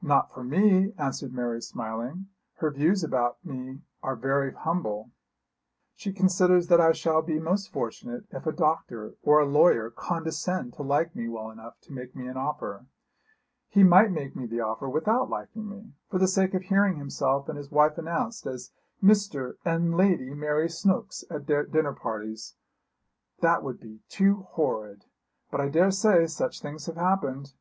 [0.00, 2.28] 'Not for me,' answered Mary smiling.
[2.54, 5.10] 'Her views about me are very humble.
[5.94, 10.72] She considers that I shall be most fortunate if a doctor or a lawyer condescend
[10.72, 12.86] to like me well enough to make me an offer.
[13.68, 17.46] He might make me the offer without liking me, for the sake of hearing himself
[17.46, 18.72] and his wife announced as
[19.02, 19.56] Mr.
[19.66, 22.54] and Lady Mary Snooks at dinner parties.
[23.42, 25.04] That would be too horrid!
[25.50, 27.52] But I daresay such things have happened.'